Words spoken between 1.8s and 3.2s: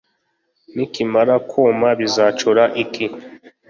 bizacura iki